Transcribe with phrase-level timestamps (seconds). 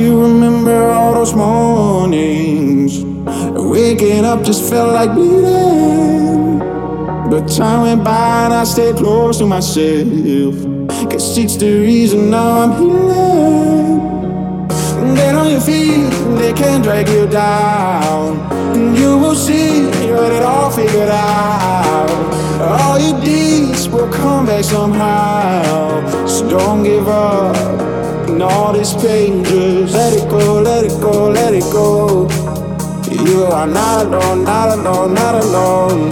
[0.00, 3.04] Still remember all those mornings.
[3.72, 6.58] Waking up just felt like bleeding.
[7.30, 10.54] But time went by and I stayed close to myself.
[11.10, 13.98] Cause it's the reason now I'm healing.
[15.16, 16.08] Get on your feet,
[16.40, 18.38] they can't drag you down.
[18.74, 22.08] And you will see you had it all figured out.
[22.80, 26.26] All your deeds will come back somehow.
[26.26, 27.89] So don't give up.
[28.40, 32.26] And all these pain, let it go, let it go, let it go.
[33.12, 36.10] You are not alone, not alone, not alone.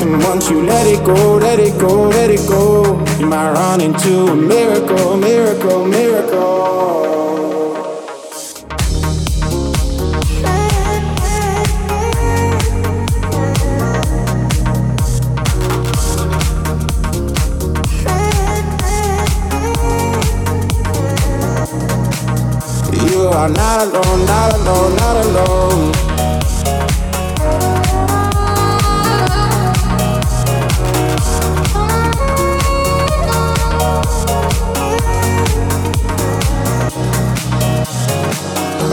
[0.00, 3.80] And once you let it go, let it go, let it go, you might run
[3.80, 6.73] into a miracle, miracle, miracle.
[23.48, 25.92] Not alone, not alone, not alone.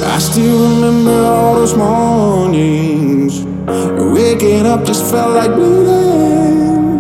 [0.04, 3.46] I still remember all those mornings.
[4.14, 7.00] Waking up just felt like bleeding.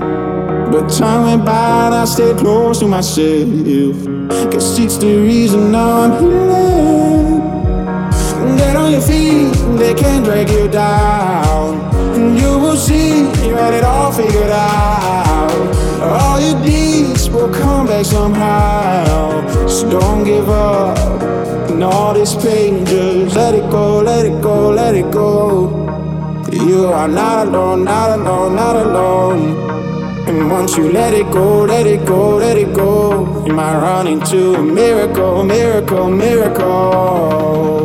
[0.71, 4.05] But time went by and I stayed close to myself.
[4.51, 7.10] Cause it's the reason now I'm healing.
[8.57, 11.79] Get on your feet, they can't drag you down.
[12.15, 15.51] And you will see you had it all figured out.
[16.01, 19.67] All your deeds will come back somehow.
[19.67, 20.97] So don't give up.
[21.69, 25.81] And all this pain, just let it go, let it go, let it go.
[26.51, 29.71] You are not alone, not alone, not alone.
[30.27, 34.07] And once you let it go, let it go, let it go, you might run
[34.07, 37.80] into a miracle, miracle, miracle.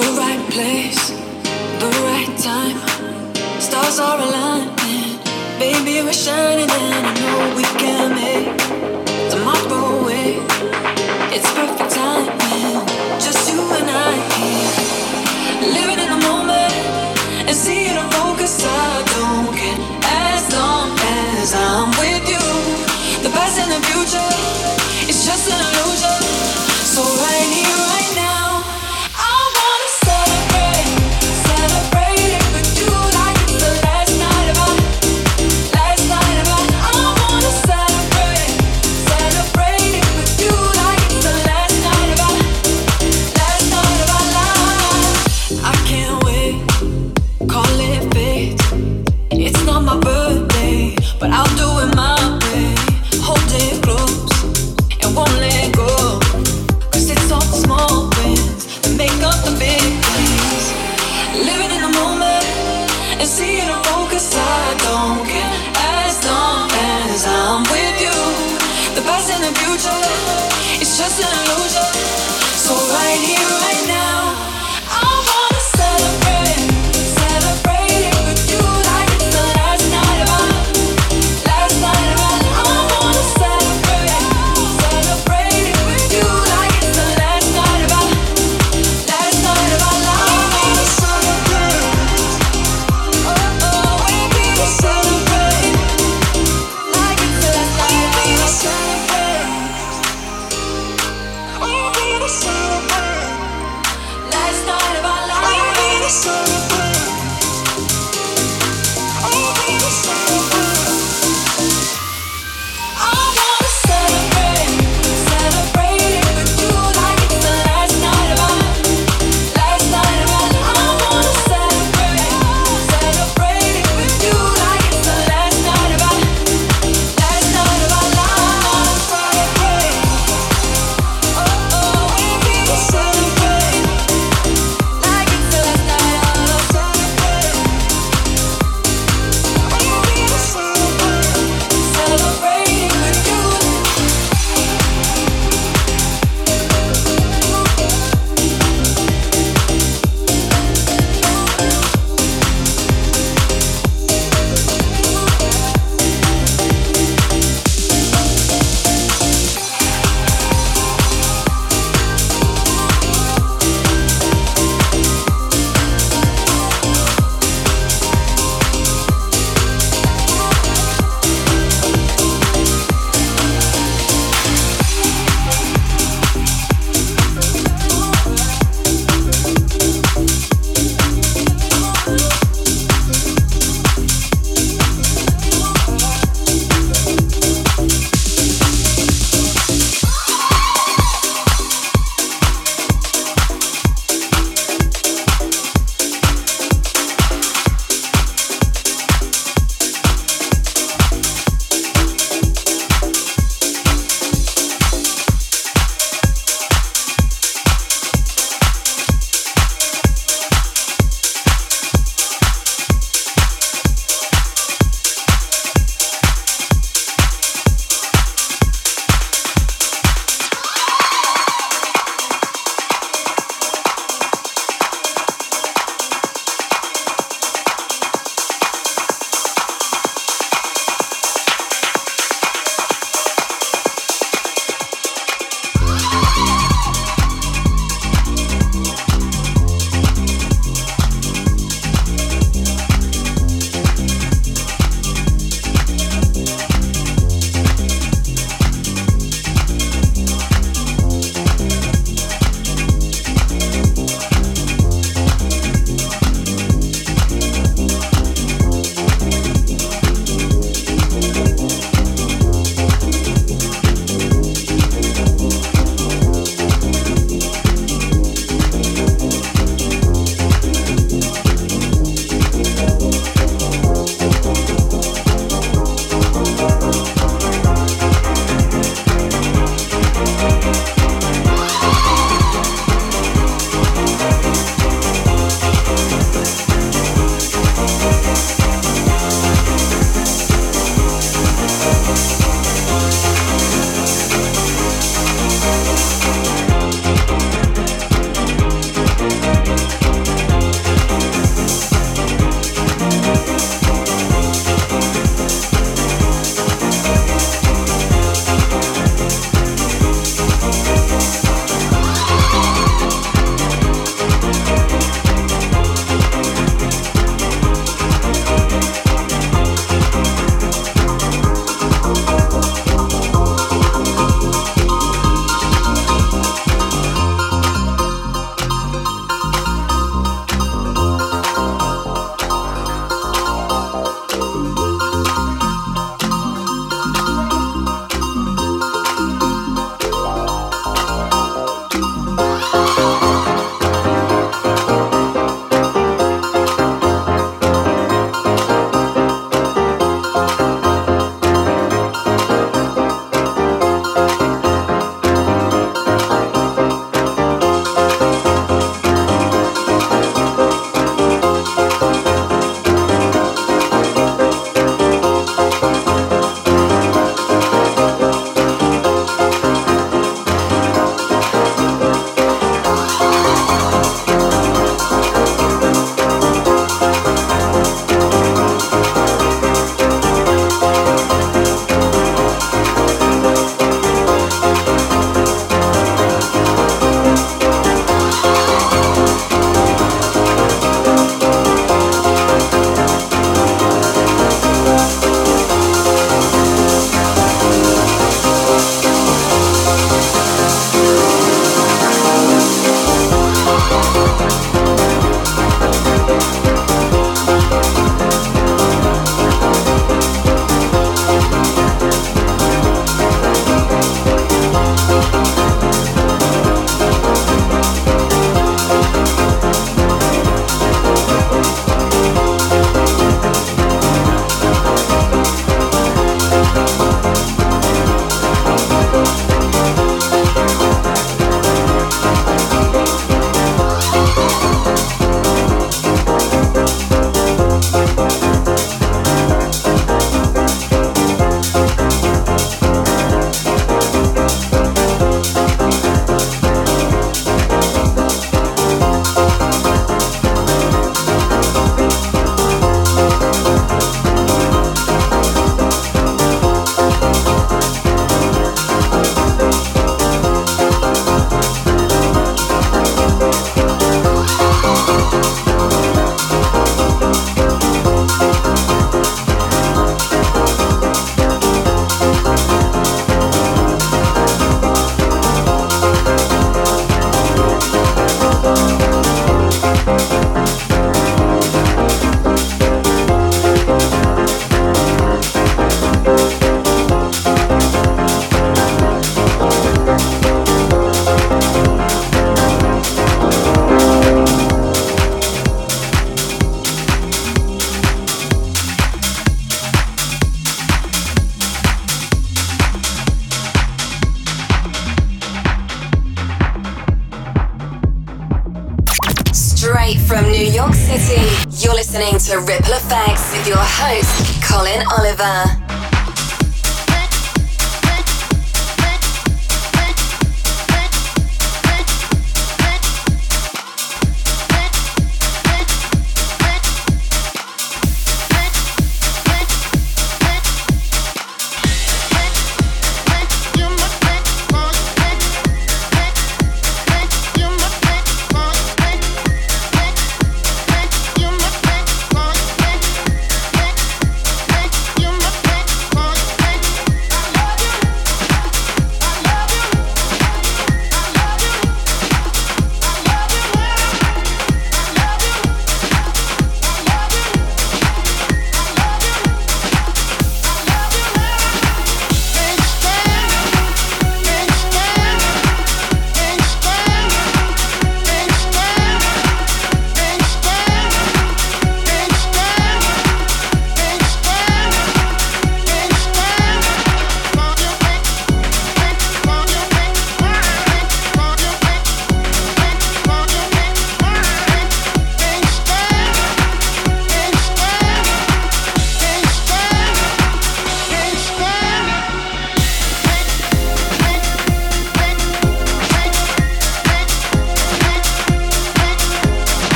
[0.00, 1.10] the right place,
[1.80, 2.76] the right time.
[3.58, 5.16] Stars are aligning,
[5.58, 8.48] baby, we're shining, and I know we can make
[9.32, 10.36] tomorrow away.
[11.34, 12.84] It's perfect timing,
[13.24, 14.74] just you and I here,
[15.76, 16.74] living in the moment
[17.48, 18.54] and seeing a focus.
[18.64, 19.80] I don't care
[20.36, 22.44] as long as I'm with you.
[23.24, 24.32] The past and the future,
[25.08, 26.20] it's just an illusion.
[26.84, 28.25] So right here, right now.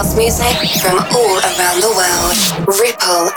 [0.00, 2.36] Music from all around the world.
[2.80, 3.29] Ripple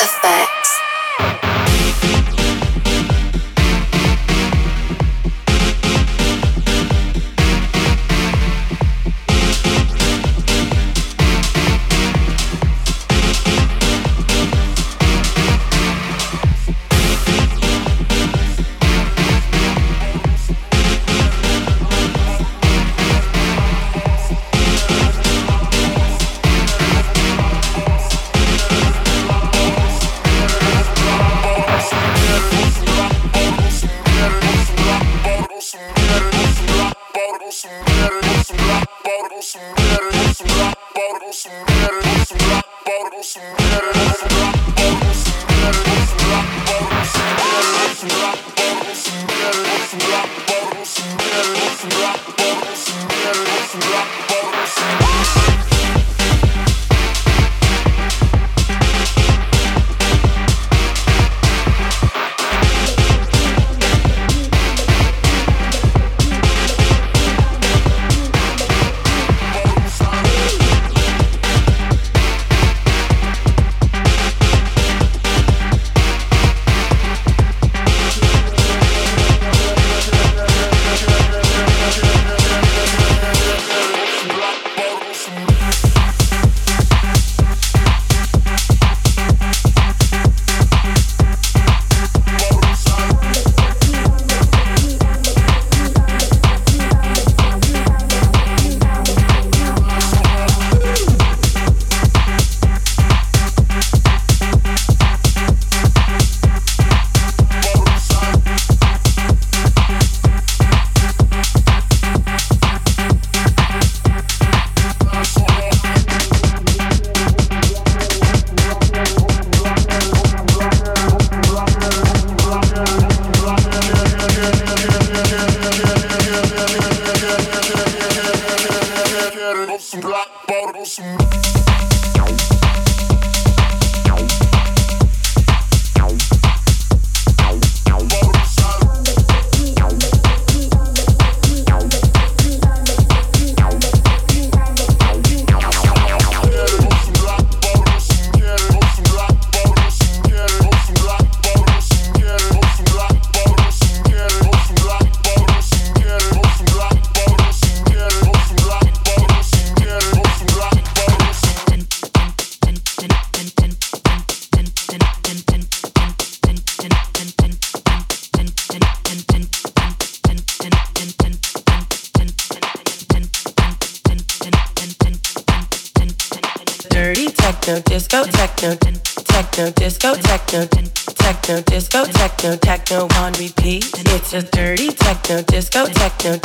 [185.33, 186.39] techno disco techno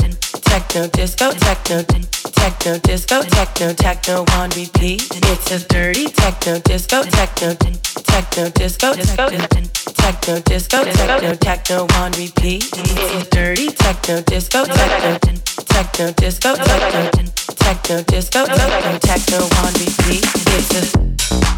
[0.44, 1.84] techno disco techno
[2.32, 5.02] techno disco techno techno on repeat.
[5.28, 7.54] It's a dirty techno disco techno
[8.06, 9.28] techno disco disco
[9.94, 12.64] techno disco techno techno on repeat.
[12.64, 15.18] It's a dirty techno disco techno
[15.66, 17.10] techno disco techno
[17.58, 20.24] techno disco techno techno on repeat.
[20.56, 21.57] It's a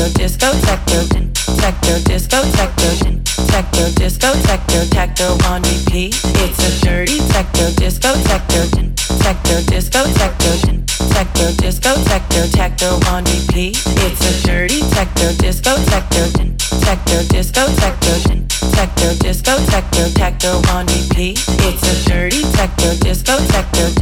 [0.00, 1.02] sector, disco sector,
[1.60, 2.92] sector, disco sector,
[3.44, 6.18] sector, disco sector, sector one repeat.
[6.40, 8.64] It's a dirty sector, disco sector,
[8.96, 10.56] sector, disco sector,
[11.14, 13.76] sector, disco sector, sector one repeat.
[13.86, 16.26] It's a dirty sector, disco sector,
[16.80, 18.16] sector, disco sector,
[18.72, 21.44] sector, disco sector, sector one repeat.
[21.68, 23.99] It's a dirty sector, disco sector.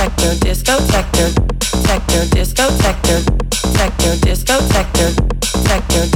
[0.00, 1.30] techno, disco, techno,
[1.82, 3.20] techno, disco, techno,
[3.74, 5.12] techno, disco, techno,
[5.62, 6.06] techno,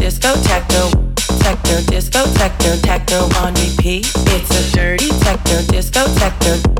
[0.00, 0.90] disco, techno,
[1.38, 4.10] techno, disco, techno, techno, on repeat.
[4.26, 6.73] It's a dirty techno, disco, techno.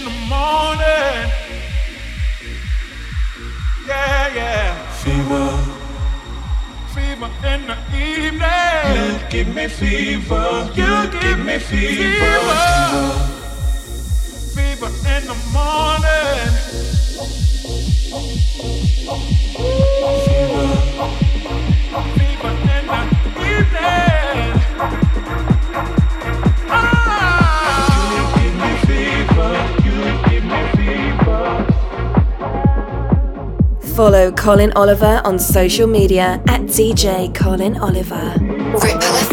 [0.00, 1.30] In the morning.
[3.86, 4.74] Yeah, yeah.
[5.02, 5.48] Fever.
[6.94, 8.96] Fever in the evening.
[8.96, 10.70] You give me fever.
[10.74, 12.00] You You give give me fever.
[12.00, 13.12] fever.
[14.54, 14.56] Fever.
[14.56, 16.48] Fever in the morning.
[22.16, 22.59] Fever in
[34.00, 39.29] Follow Colin Oliver on social media at DJ Colin Oliver.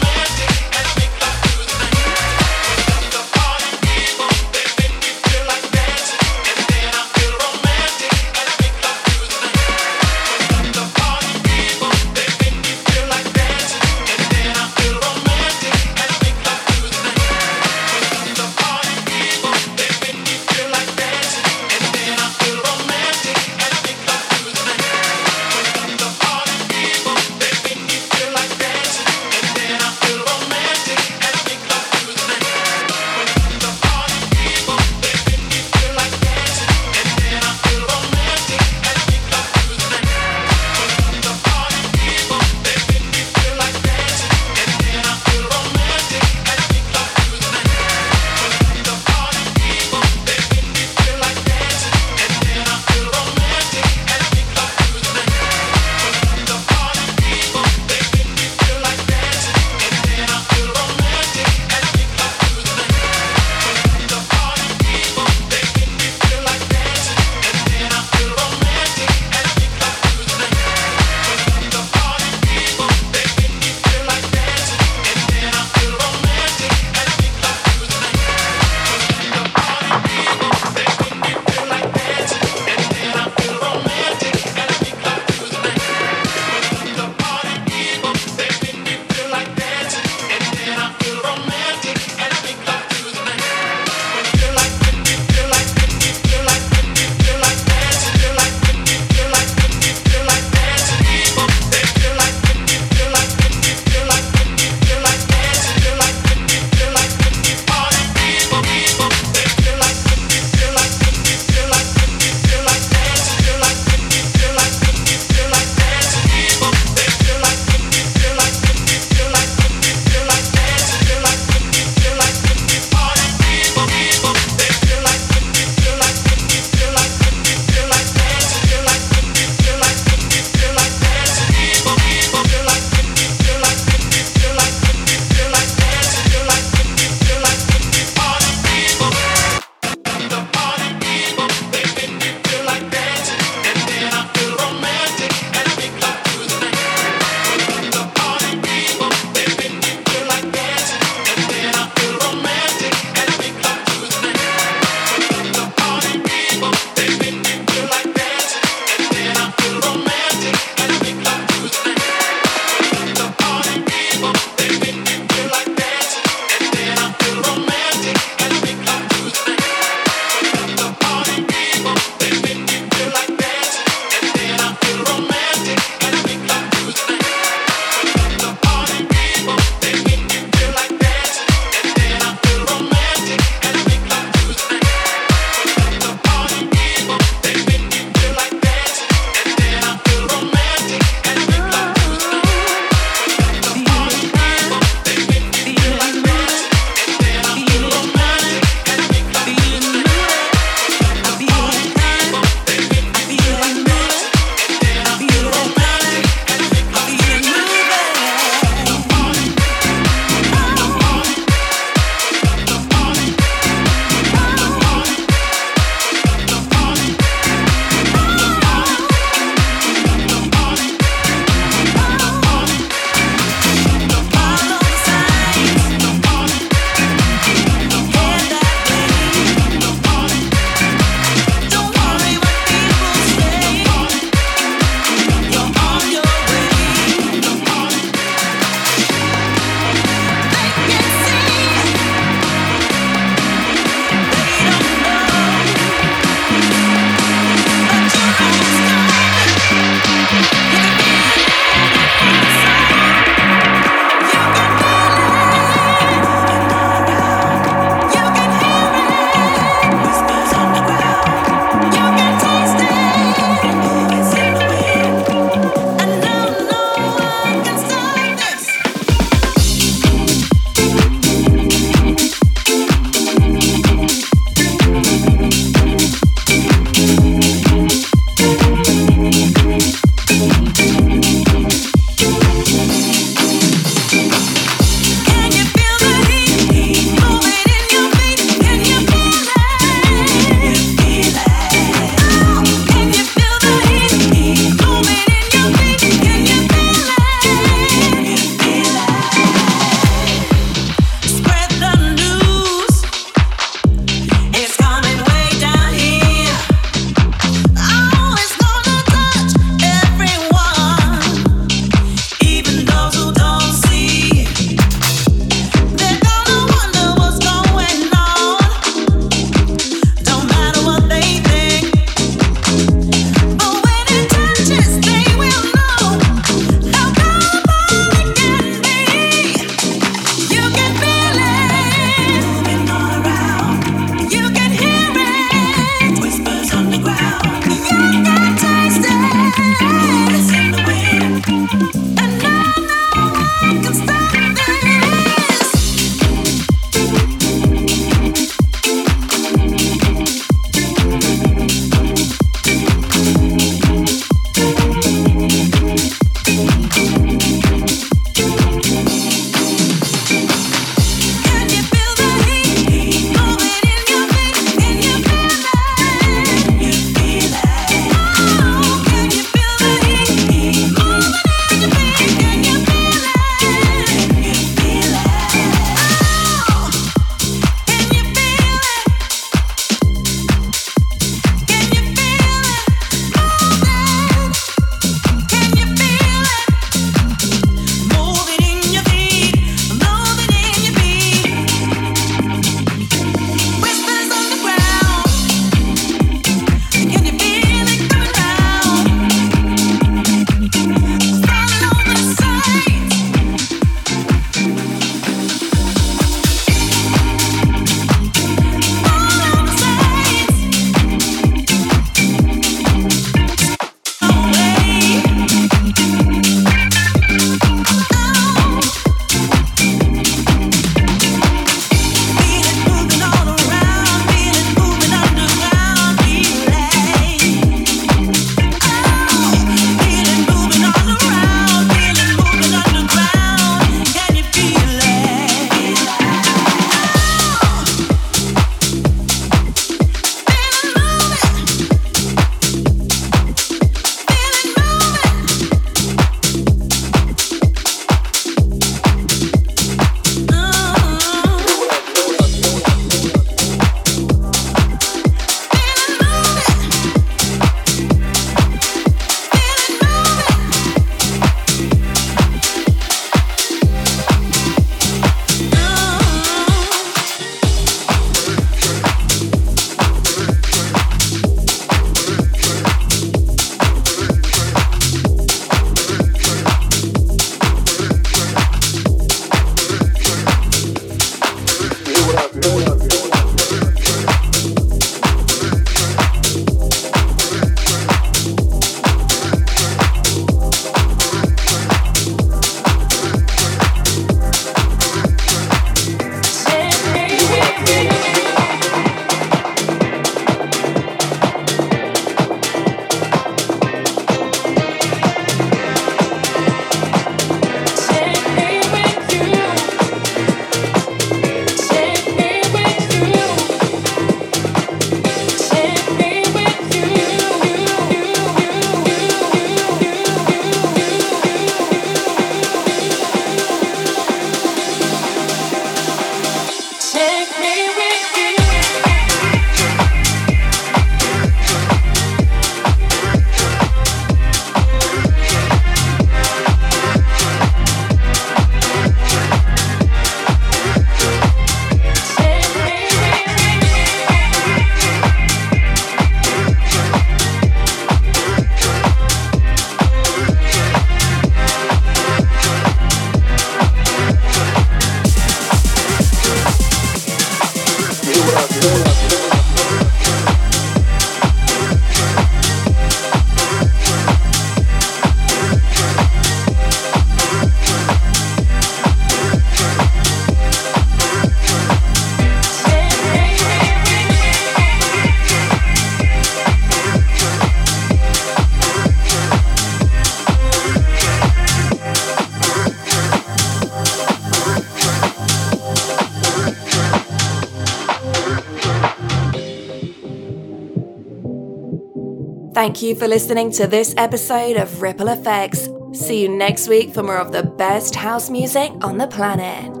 [593.01, 595.89] Thank you for listening to this episode of Ripple Effects.
[596.13, 600.00] See you next week for more of the best house music on the planet.